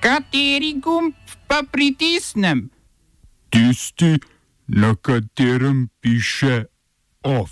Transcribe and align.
Kateri 0.00 0.78
gumb 0.78 1.14
pa 1.46 1.62
pritisnem? 1.70 2.70
Tisti, 3.50 4.18
na 4.66 4.94
katerem 4.94 5.88
piše 6.00 6.64
OF. 7.22 7.50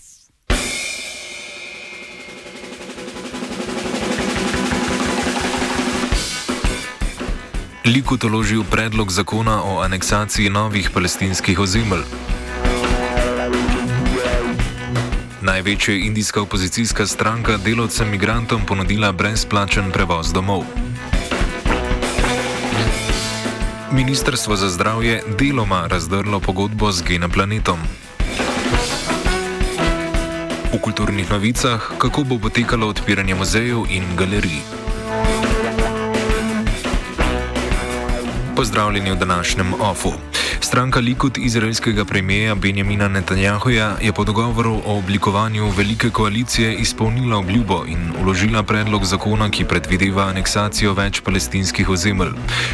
Likut 7.85 8.24
uložil 8.24 8.65
predlog 8.71 9.11
zakona 9.11 9.63
o 9.63 9.81
aneksaciji 9.81 10.51
novih 10.51 10.91
palestinskih 10.95 11.59
ozemelj. 11.59 12.03
Največja 15.43 15.95
indijska 15.95 16.41
opozicijska 16.41 17.07
stranka 17.07 17.57
delovcem 17.57 18.11
migrantom 18.11 18.67
ponudila 18.67 19.13
brezplačen 19.13 19.91
prevoz 19.93 20.33
domov. 20.33 20.86
Ministrstvo 23.97 24.57
za 24.57 24.68
zdravje 24.68 25.23
deloma 25.39 25.86
razdrlo 25.89 26.41
pogodbo 26.41 26.93
z 26.93 27.03
Geneplanetom. 27.03 27.81
V 30.73 30.77
kulturnih 30.85 31.31
novicah, 31.31 31.81
kako 31.99 32.25
bo 32.28 32.37
potekalo 32.39 32.92
odpiranje 32.92 33.34
muzejev 33.34 33.89
in 33.89 34.05
galerij. 34.17 34.61
Pozdravljeni 38.56 39.11
v 39.11 39.17
današnjem 39.17 39.81
OFU. 39.81 40.36
Stranka 40.66 41.00
Likud 41.00 41.38
izraelskega 41.38 42.05
premijeja 42.05 42.55
Benjamina 42.55 43.08
Netanjahuja 43.08 43.97
je 44.02 44.12
po 44.12 44.25
dogovoru 44.25 44.83
o 44.86 44.98
oblikovanju 44.98 45.70
velike 45.70 46.11
koalicije 46.11 46.75
izpolnila 46.75 47.36
obljubo 47.39 47.84
in 47.89 48.12
uložila 48.22 48.62
predlog 48.62 49.05
zakona, 49.05 49.50
ki 49.50 49.64
predvideva 49.64 50.25
aneksacijo 50.27 50.92
več 50.92 51.20
palestinskih 51.20 51.89
ozemelj. 51.89 52.33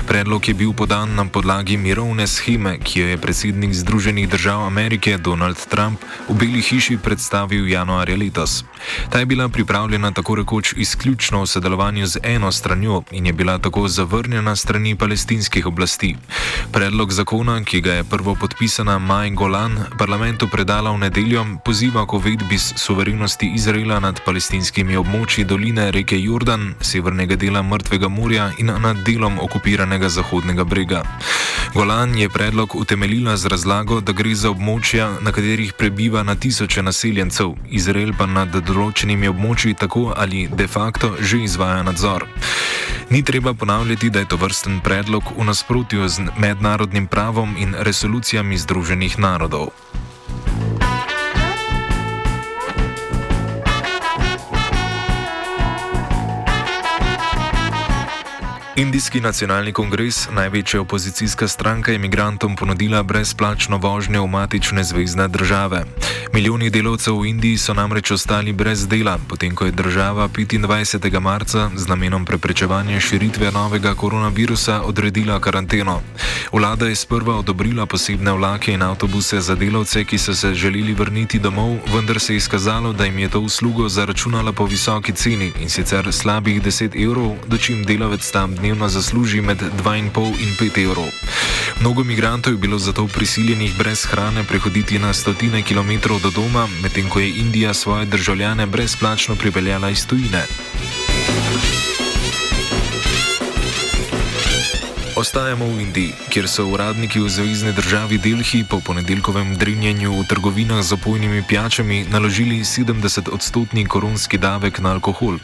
Predlog 0.08 0.48
je 0.48 0.54
bil 0.54 0.72
podan 0.72 1.14
na 1.14 1.24
podlagi 1.24 1.76
mirovne 1.76 2.26
scheme, 2.26 2.78
ki 2.78 3.00
jo 3.00 3.06
je 3.06 3.18
predsednik 3.18 3.74
Združenih 3.74 4.28
držav 4.28 4.64
Amerike 4.66 5.18
Donald 5.18 5.60
Trump 5.68 6.00
v 6.28 6.34
Beli 6.34 6.62
hiši 6.62 6.96
predstavil 6.96 7.68
januarja 7.68 8.16
letos. 8.16 8.64
Ta 9.10 9.18
je 9.18 9.26
bila 9.26 9.48
pripravljena 9.48 10.12
tako 10.12 10.34
rekoč 10.34 10.72
izključno 10.76 11.42
v 11.42 11.46
sodelovanju 11.46 12.06
z 12.06 12.18
eno 12.22 12.52
stranjo 12.52 13.02
in 13.10 13.26
je 13.26 13.32
bila 13.32 13.58
tako 13.58 13.88
zavrnjena 13.88 14.56
strani 14.56 14.96
palestinskih 14.96 15.66
oblasti. 15.66 16.16
Predlog 16.72 17.12
zakona, 17.12 17.60
ki 17.64 17.81
ga 17.82 17.92
je 17.92 18.04
prvo 18.04 18.34
podpisana 18.34 18.98
Maj 18.98 19.30
Golan 19.30 19.74
parlamentu 19.98 20.46
predala 20.48 20.90
v 20.94 20.98
nedeljo, 20.98 21.58
poziva 21.64 22.06
k 22.06 22.14
uvedbi 22.14 22.58
suverenosti 22.58 23.50
Izraela 23.58 23.98
nad 24.00 24.20
palestinskimi 24.22 24.94
območji 24.96 25.42
doline 25.44 25.90
reke 25.90 26.14
Jordan, 26.20 26.74
severnega 26.80 27.36
dela 27.36 27.62
Mrtvega 27.62 28.08
morja 28.08 28.52
in 28.58 28.70
nad 28.70 29.02
delom 29.06 29.38
okupiranega 29.42 30.08
Zahodnega 30.08 30.64
brega. 30.64 31.02
Golan 31.74 32.14
je 32.18 32.28
predlog 32.28 32.76
utemeljila 32.76 33.36
z 33.36 33.46
razlago, 33.46 34.00
da 34.00 34.12
gre 34.12 34.34
za 34.34 34.50
območja, 34.50 35.18
na 35.20 35.32
katerih 35.32 35.72
prebiva 35.72 36.22
na 36.22 36.34
tisoče 36.34 36.82
naseljencev, 36.82 37.56
Izrael 37.70 38.14
pa 38.18 38.26
nad 38.26 38.54
določenimi 38.54 39.28
območji 39.28 39.74
tako 39.74 40.12
ali 40.16 40.46
de 40.46 40.68
facto 40.68 41.16
že 41.20 41.42
izvaja 41.42 41.82
nadzor. 41.82 42.28
Ni 43.12 43.22
treba 43.22 43.54
ponavljati, 43.54 44.10
da 44.10 44.18
je 44.18 44.28
to 44.28 44.36
vrsten 44.36 44.80
predlog 44.80 45.22
v 45.36 45.44
nasprotju 45.44 46.08
z 46.08 46.22
mednarodnim 46.38 47.06
pravom 47.06 47.56
in 47.58 47.74
resolucijami 47.78 48.58
Združenih 48.58 49.18
narodov. 49.18 49.68
Indijski 58.76 59.20
nacionalni 59.20 59.72
kongres, 59.72 60.28
največja 60.30 60.80
opozicijska 60.80 61.48
stranka, 61.48 61.90
je 61.92 61.96
imigrantom 61.96 62.56
ponudila 62.56 63.02
brezplačno 63.02 63.76
vožnjo 63.76 64.22
v 64.24 64.26
matične 64.26 64.84
zvezdne 64.84 65.28
države. 65.28 65.84
Milijoni 66.32 66.70
delavcev 66.70 67.18
v 67.20 67.26
Indiji 67.26 67.58
so 67.58 67.74
namreč 67.74 68.10
ostali 68.10 68.52
brez 68.52 68.86
dela, 68.88 69.18
potem 69.28 69.54
ko 69.54 69.64
je 69.64 69.72
država 69.72 70.28
25. 70.28 71.20
marca 71.20 71.70
z 71.76 71.88
namenom 71.88 72.24
preprečevanja 72.24 73.00
širitve 73.00 73.50
novega 73.52 73.94
koronavirusa 73.94 74.80
odredila 74.82 75.40
karanteno. 75.40 76.00
Vlada 76.52 76.88
je 76.88 76.96
sprva 76.96 77.36
odobrila 77.36 77.86
posebne 77.86 78.32
vlake 78.32 78.72
in 78.72 78.82
avtobuse 78.82 79.40
za 79.40 79.54
delavce, 79.54 80.04
ki 80.04 80.18
so 80.18 80.34
se 80.34 80.54
želeli 80.54 80.94
vrniti 80.94 81.38
domov, 81.38 81.76
vendar 81.94 82.20
se 82.20 82.32
je 82.32 82.36
izkazalo, 82.36 82.92
da 82.92 83.04
jim 83.04 83.18
je 83.18 83.28
to 83.28 83.40
uslugo 83.40 83.88
zaračunala 83.88 84.52
po 84.52 84.64
visoki 84.64 85.12
ceni 85.12 85.52
in 85.60 85.68
sicer 85.68 86.12
slabih 86.12 86.62
10 86.62 87.04
evrov, 87.04 87.36
dočim 87.46 87.84
delavec 87.84 88.30
tam 88.30 88.61
dnevno 88.62 88.88
zasluži 88.88 89.40
med 89.40 89.58
2,5 89.58 90.38
in 90.38 90.54
5 90.54 90.84
evrov. 90.84 91.10
Mnogo 91.80 92.04
migrantov 92.04 92.52
je 92.52 92.58
bilo 92.58 92.78
zato 92.78 93.06
prisiljenih 93.06 93.74
brez 93.78 94.04
hrane 94.06 94.44
prehoditi 94.44 94.98
na 94.98 95.12
stotine 95.12 95.62
kilometrov 95.62 96.22
do 96.22 96.30
doma, 96.30 96.68
medtem 96.82 97.08
ko 97.08 97.20
je 97.20 97.28
Indija 97.28 97.74
svoje 97.74 98.06
državljane 98.06 98.66
brezplačno 98.66 99.34
pripeljala 99.36 99.90
iz 99.90 100.06
tujine. 100.06 100.46
Ostajamo 105.22 105.66
v 105.70 105.86
Indiji, 105.86 106.14
kjer 106.34 106.50
so 106.50 106.64
uradniki 106.66 107.20
v 107.22 107.30
zvezdni 107.30 107.70
državi 107.72 108.18
Delhi 108.18 108.64
po 108.66 108.80
ponedeljkovem 108.82 109.54
drinjenju 109.54 110.10
v 110.18 110.24
trgovinah 110.26 110.82
z 110.82 110.98
opojnimi 110.98 111.44
pijačami 111.46 112.10
naložili 112.10 112.66
70-odstotni 112.66 113.86
koronski 113.86 114.34
davek 114.38 114.82
na 114.82 114.90
alkohol. 114.98 115.38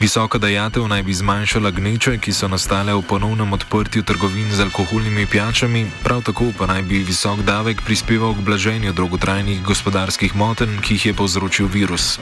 Visoka 0.00 0.40
dajatev 0.40 0.88
naj 0.88 1.02
bi 1.04 1.12
zmanjšala 1.12 1.70
gneče, 1.76 2.16
ki 2.24 2.32
so 2.32 2.48
nastale 2.48 2.96
v 2.96 3.04
ponovnem 3.04 3.52
odprtju 3.52 4.00
trgovin 4.00 4.48
z 4.48 4.64
alkoholnimi 4.64 5.28
pijačami, 5.28 5.84
prav 6.00 6.24
tako 6.24 6.48
pa 6.56 6.64
naj 6.64 6.88
bi 6.88 7.04
visok 7.04 7.44
davek 7.44 7.84
prispeval 7.84 8.32
k 8.32 8.40
blaženju 8.48 8.96
dolgotrajnih 8.96 9.60
gospodarskih 9.60 10.32
motenj, 10.40 10.80
ki 10.80 10.96
jih 10.96 11.06
je 11.06 11.14
povzročil 11.20 11.68
virus. 11.68 12.16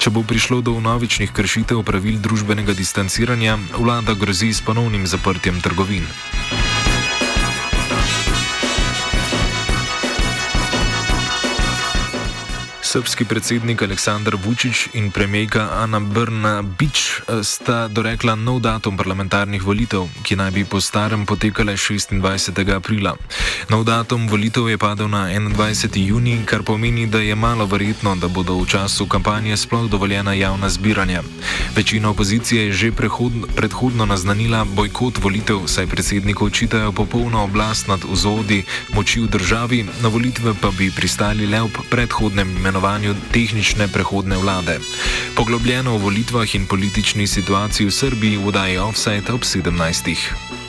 Če 0.00 0.08
bo 0.08 0.24
prišlo 0.24 0.64
do 0.64 0.80
novičnih 0.80 1.36
kršitev 1.36 1.84
pravil 1.84 2.16
družbenega 2.16 2.72
distanciranja, 2.72 3.60
vlada 3.76 4.16
grozi 4.16 4.56
s 4.56 4.64
ponovnim 4.64 5.04
zaprtjem 5.04 5.60
trgovin. 5.60 6.08
Srpski 12.96 13.24
predsednik 13.24 13.82
Aleksandar 13.82 14.36
Vučić 14.44 14.88
in 14.92 15.10
premijejka 15.10 15.68
Ana 15.72 16.00
Brnabič 16.00 17.20
eh, 17.28 17.44
sta 17.44 17.88
dorekla 17.88 18.34
nov 18.34 18.60
datum 18.64 18.96
parlamentarnih 18.96 19.60
volitev, 19.62 20.08
ki 20.24 20.36
naj 20.36 20.50
bi 20.50 20.64
po 20.64 20.80
starem 20.80 21.26
potekale 21.26 21.76
26. 21.76 22.56
aprila. 22.72 23.12
Nov 23.68 23.84
datum 23.84 24.28
volitev 24.28 24.68
je 24.68 24.78
padel 24.78 25.12
na 25.12 25.28
21. 25.28 26.08
juni, 26.08 26.40
kar 26.46 26.62
pomeni, 26.62 27.06
da 27.06 27.20
je 27.20 27.34
malo 27.34 27.66
verjetno, 27.66 28.16
da 28.16 28.28
bodo 28.28 28.56
v 28.56 28.66
času 28.66 29.06
kampanje 29.06 29.56
sploh 29.56 29.90
dovoljena 29.90 30.32
javna 30.32 30.68
zbiranja. 30.68 31.20
Večina 31.76 32.10
opozicije 32.10 32.66
je 32.66 32.72
že 32.72 32.92
prehodno, 32.92 33.46
predhodno 33.56 34.06
naznanila 34.06 34.64
bojkot 34.64 35.20
volitev, 35.20 35.66
saj 35.66 35.86
predsedniku 35.86 36.46
očitajo 36.46 36.92
popolno 36.92 37.44
oblast 37.44 37.88
nad 37.88 38.00
vzodi 38.08 38.64
moči 38.96 39.20
v 39.20 39.28
državi, 39.28 39.84
na 40.00 40.08
volitve 40.08 40.54
pa 40.60 40.70
bi 40.78 40.90
pristali 40.90 41.46
le 41.46 41.60
ob 41.60 41.76
predhodnem 41.90 42.56
imenovanju 42.56 42.85
imenovanju 42.86 43.14
tehnične 43.32 43.88
prehodne 43.88 44.36
vlade. 44.36 44.78
Poglobljeno 45.36 45.94
o 45.94 45.98
volitvah 45.98 46.54
in 46.54 46.66
politični 46.66 47.26
situaciji 47.26 47.86
v 47.86 47.90
Srbiji 47.90 48.36
v 48.36 48.46
oddaji 48.46 48.78
Offside 48.78 49.32
ob 49.32 49.42
17. 49.42 50.65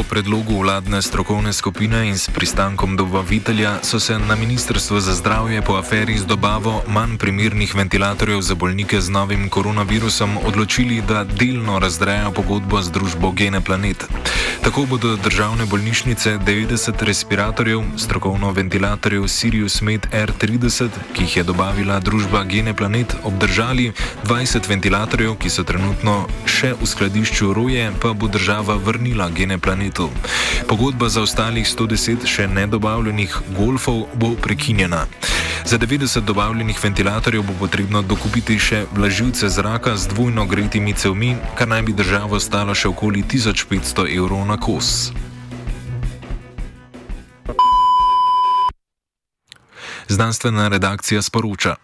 Po 0.00 0.08
predlogu 0.08 0.56
vladne 0.56 1.02
strokovne 1.02 1.52
skupine 1.52 2.08
in 2.08 2.16
s 2.18 2.32
pristankom 2.32 2.96
dobavitelja 2.96 3.84
so 3.84 4.00
se 4.00 4.18
na 4.18 4.34
Ministrstvu 4.34 5.00
za 5.00 5.12
zdravje 5.14 5.62
po 5.62 5.76
aferi 5.76 6.18
z 6.18 6.24
dobavo 6.24 6.82
manj 6.88 7.18
primernih 7.18 7.74
ventilatorjev 7.74 8.40
za 8.40 8.54
bolnike 8.54 9.00
z 9.00 9.10
novim 9.10 9.48
koronavirusom 9.48 10.38
odločili, 10.44 11.02
da 11.08 11.24
delno 11.24 11.78
razdrejajo 11.78 12.32
pogodbo 12.32 12.82
z 12.82 12.90
družbo 12.90 13.30
Gene 13.30 13.60
Planet. 13.60 14.08
Tako 14.64 14.86
bodo 14.86 15.16
državne 15.16 15.66
bolnišnice 15.66 16.38
90 16.38 17.02
respiratorjev, 17.02 17.82
strokovno 17.96 18.52
ventilatorjev 18.52 19.28
Sirius 19.28 19.80
Med 19.80 20.06
R30, 20.12 20.88
ki 21.12 21.22
jih 21.22 21.36
je 21.36 21.44
dobavila 21.44 22.00
družba 22.00 22.44
Gene 22.44 22.74
Planet, 22.76 23.16
obdržali, 23.24 23.92
20 24.24 24.68
ventilatorjev, 24.68 25.36
ki 25.36 25.50
so 25.50 25.64
trenutno 25.64 26.26
še 26.44 26.72
v 26.80 26.86
skladišču 26.86 27.52
Roje, 27.52 27.92
pa 28.00 28.12
bo 28.12 28.28
država 28.28 28.76
vrnila 28.76 29.28
Gene 29.28 29.58
Planet 29.58 29.89
planetu. 29.90 30.10
Pogodba 30.68 31.08
za 31.08 31.22
ostalih 31.22 31.66
110 31.66 32.26
še 32.26 32.46
nedobavljenih 32.46 33.38
golfov 33.58 34.06
bo 34.14 34.34
prekinjena. 34.42 35.06
Za 35.64 35.78
90 35.78 36.20
dobavljenih 36.24 36.78
ventilatorjev 36.82 37.42
bo 37.42 37.52
potrebno 37.58 38.02
dokupiti 38.02 38.58
še 38.58 38.86
vlažilce 38.92 39.48
zraka 39.48 39.96
z 39.96 40.08
dvojno 40.08 40.46
gretimi 40.46 40.94
cevmi, 40.94 41.36
kar 41.54 41.68
naj 41.68 41.82
bi 41.82 41.92
državo 41.92 42.40
stalo 42.40 42.74
še 42.74 42.88
okoli 42.88 43.22
1500 43.22 44.08
evrov 44.16 44.46
na 44.46 44.56
kos. 44.56 45.12
Znanstvena 50.10 50.68
redakcija 50.68 51.22
sporoča. 51.22 51.76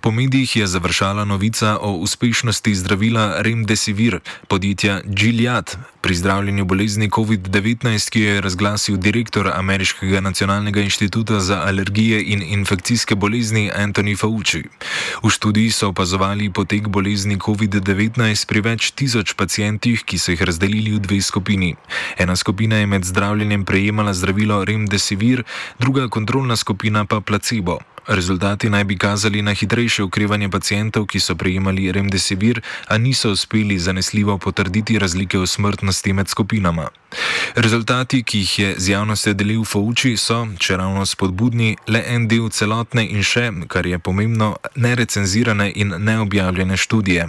Po 0.00 0.10
medijih 0.10 0.56
je 0.56 0.66
završala 0.66 1.24
novica 1.24 1.78
o 1.80 1.92
uspešnosti 1.92 2.74
zdravila 2.74 3.42
Remdesivir 3.42 4.20
podjetja 4.48 5.00
Gilead 5.04 5.76
pri 6.00 6.14
zdravljenju 6.14 6.64
bolezni 6.64 7.10
COVID-19, 7.10 8.10
ki 8.10 8.20
jo 8.20 8.34
je 8.34 8.40
razglasil 8.40 8.96
direktor 8.96 9.50
Ameriškega 9.54 10.20
nacionalnega 10.20 10.80
inštituta 10.80 11.40
za 11.40 11.60
alergije 11.60 12.22
in 12.22 12.42
infekcijske 12.42 13.14
bolezni 13.14 13.70
Anthony 13.76 14.18
Fauci. 14.18 14.62
V 15.22 15.30
študiji 15.30 15.70
so 15.70 15.88
opazovali 15.88 16.50
potek 16.52 16.88
bolezni 16.88 17.36
COVID-19 17.36 18.46
pri 18.48 18.60
več 18.60 18.90
tisoč 18.90 19.32
pacijentih, 19.32 20.04
ki 20.04 20.18
so 20.18 20.32
jih 20.32 20.42
razdelili 20.42 20.96
v 20.96 21.00
dve 21.00 21.20
skupini. 21.20 21.74
Ena 22.18 22.36
skupina 22.36 22.76
je 22.76 22.86
med 22.86 23.04
zdravljenjem 23.04 23.64
prejemala 23.64 24.14
zdravilo 24.14 24.64
Remdesivir, 24.64 25.44
druga 25.78 26.08
kontrolna 26.08 26.56
skupina 26.56 27.04
pa 27.04 27.20
placebo. 27.20 27.73
Rezultati 28.06 28.70
naj 28.70 28.84
bi 28.84 28.98
kazali 28.98 29.42
na 29.42 29.54
hitrejše 29.54 30.02
ukrivanje 30.02 30.48
pacijentov, 30.48 31.06
ki 31.06 31.20
so 31.20 31.34
prejemali 31.34 31.92
remdesivir, 31.92 32.60
a 32.88 32.98
niso 32.98 33.30
uspeli 33.30 33.78
zanesljivo 33.78 34.38
potrditi 34.38 34.98
razlike 34.98 35.38
v 35.38 35.46
smrtnosti 35.46 36.12
med 36.12 36.28
skupinama. 36.28 36.88
Rezultati, 37.54 38.22
ki 38.22 38.38
jih 38.38 38.58
je 38.58 38.74
z 38.78 38.88
javnostjo 38.90 39.32
delil 39.32 39.64
Fauci, 39.64 40.16
so, 40.16 40.46
če 40.58 40.76
ravno 40.76 41.06
spodbudni, 41.06 41.76
le 41.86 42.02
en 42.06 42.26
del 42.28 42.50
celotne 42.50 43.06
in 43.06 43.22
še, 43.22 43.50
kar 43.68 43.86
je 43.86 43.98
pomembno, 43.98 44.56
nerecenzirane 44.74 45.70
in 45.74 45.94
neobjavljene 45.98 46.76
študije. 46.76 47.28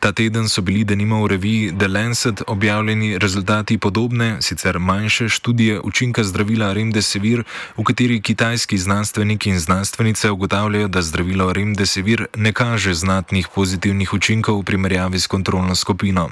Ta 0.00 0.12
teden 0.12 0.48
so 0.48 0.62
bili 0.62 0.84
denimo 0.84 1.22
v 1.24 1.32
reviji 1.34 1.72
The 1.78 1.88
Lancet 1.88 2.42
objavljeni 2.46 3.18
rezultati 3.18 3.78
podobne, 3.78 4.38
sicer 4.40 4.78
manjše 4.78 5.28
študije 5.28 5.80
učinka 5.80 6.24
zdravila 6.24 6.72
remdesivir, 6.72 7.44
v 7.76 7.84
kateri 7.84 8.20
kitajski 8.22 8.78
znanstveniki 8.78 9.50
in 9.50 9.58
znanstvenici 9.58 10.13
Bolnice 10.14 10.30
ugotavljajo, 10.30 10.88
da 10.88 11.02
zdravilo 11.02 11.52
Remdesivir 11.52 12.26
ne 12.36 12.52
kaže 12.52 12.94
znatnih 12.94 13.48
pozitivnih 13.54 14.12
učinkov 14.14 14.60
v 14.60 14.62
primerjavi 14.62 15.18
s 15.20 15.26
kontrolno 15.26 15.74
skupino. 15.74 16.30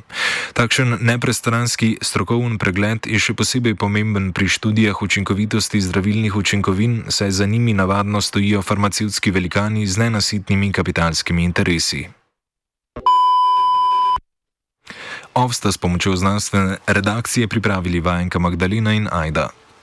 Takšen 0.55 0.99
neprestranski 1.01 1.99
strokoven 1.99 2.63
pregled 2.63 3.03
je 3.11 3.19
še 3.19 3.35
posebej 3.35 3.75
pomemben 3.75 4.31
pri 4.31 4.47
študijah 4.47 5.03
učinkovitosti 5.03 5.81
zdravilnih 5.83 6.31
učinkovin, 6.31 7.11
saj 7.11 7.31
za 7.43 7.47
njimi 7.47 7.75
navadno 7.75 8.21
stojijo 8.23 8.63
farmacevtski 8.63 9.35
velikani 9.35 9.83
z 9.87 9.99
nenasitnimi 9.99 10.71
kapitalskimi 10.71 11.43
interesi. 11.43 12.07
Ovsta 15.35 15.73
s 15.73 15.79
pomočjo 15.79 16.15
znanstvene 16.17 16.79
redakcije 16.87 17.49
pripravili 17.49 17.99
vajenka 18.01 18.39
Magdalena 18.39 18.95
in 18.95 19.09
Aida. 19.11 19.51